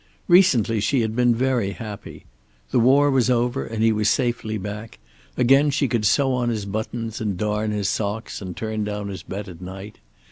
[0.27, 2.25] Recently she had been very happy.
[2.71, 4.97] The war was over and he was safely back;
[5.37, 9.21] again she could sew on his buttons and darn his socks, and turn down his
[9.21, 9.99] bed at night.